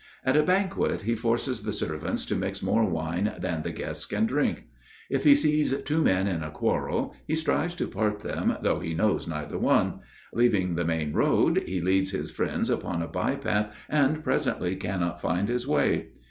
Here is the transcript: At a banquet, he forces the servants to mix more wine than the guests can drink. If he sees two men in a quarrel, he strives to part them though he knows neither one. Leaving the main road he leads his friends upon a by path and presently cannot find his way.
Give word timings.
At 0.25 0.35
a 0.35 0.41
banquet, 0.41 1.03
he 1.03 1.13
forces 1.13 1.61
the 1.61 1.71
servants 1.71 2.25
to 2.25 2.35
mix 2.35 2.63
more 2.63 2.83
wine 2.89 3.33
than 3.37 3.61
the 3.61 3.71
guests 3.71 4.07
can 4.07 4.25
drink. 4.25 4.63
If 5.11 5.25
he 5.25 5.35
sees 5.35 5.75
two 5.85 6.01
men 6.01 6.25
in 6.25 6.41
a 6.41 6.49
quarrel, 6.49 7.13
he 7.27 7.35
strives 7.35 7.75
to 7.75 7.87
part 7.87 8.21
them 8.21 8.57
though 8.63 8.79
he 8.79 8.95
knows 8.95 9.27
neither 9.27 9.59
one. 9.59 9.99
Leaving 10.33 10.73
the 10.73 10.85
main 10.85 11.13
road 11.13 11.65
he 11.67 11.81
leads 11.81 12.09
his 12.09 12.31
friends 12.31 12.71
upon 12.71 13.03
a 13.03 13.07
by 13.07 13.35
path 13.35 13.75
and 13.89 14.23
presently 14.23 14.75
cannot 14.75 15.21
find 15.21 15.49
his 15.49 15.67
way. 15.67 16.07